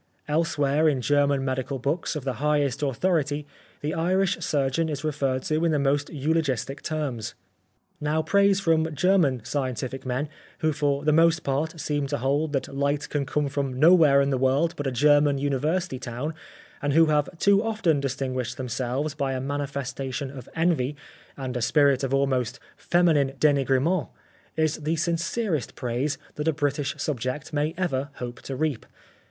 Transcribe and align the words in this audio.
Elsewhere 0.27 0.89
in 0.89 0.99
German 0.99 1.45
medical 1.45 1.77
books 1.77 2.15
of 2.15 2.23
the 2.23 2.33
highest 2.41 2.81
authority, 2.81 3.45
the 3.81 3.93
Irish 3.93 4.39
surgeon 4.39 4.89
is 4.89 5.03
referred 5.03 5.43
to 5.43 5.63
in 5.63 5.71
the 5.71 5.77
most 5.77 6.07
eulo 6.07 6.41
gistic 6.41 6.81
terms. 6.81 7.35
Now 7.99 8.23
praise 8.23 8.59
from 8.59 8.95
German 8.95 9.45
scientific 9.45 10.03
men, 10.03 10.27
who 10.61 10.73
for 10.73 11.05
the 11.05 11.13
most 11.13 11.43
part 11.43 11.79
seem 11.79 12.07
to 12.07 12.17
hold 12.17 12.51
that 12.53 12.73
light 12.75 13.09
can 13.09 13.27
come 13.27 13.47
from 13.47 13.77
nowhere 13.79 14.21
in 14.21 14.31
the 14.31 14.39
world 14.39 14.73
but 14.75 14.87
a 14.87 14.91
German 14.91 15.37
university 15.37 15.99
town, 15.99 16.33
and 16.81 16.93
who 16.93 17.05
have 17.05 17.29
too 17.37 17.61
often 17.63 17.99
distinguished 17.99 18.57
themselves 18.57 19.13
by 19.13 19.33
a 19.33 19.39
manifesta 19.39 20.11
tion 20.11 20.31
of 20.31 20.49
envy 20.55 20.95
and 21.37 21.55
a 21.55 21.61
spirit 21.61 22.03
of 22.03 22.11
almost 22.11 22.59
feminine 22.75 23.33
d^nigrement, 23.33 24.09
is 24.57 24.77
the 24.77 24.95
sincerest 24.95 25.75
praise 25.75 26.17
that 26.37 26.47
a 26.47 26.53
British 26.53 26.95
subject 26.97 27.53
may 27.53 27.75
ever 27.77 28.09
hope 28.15 28.41
to 28.41 28.55
reap. 28.55 28.87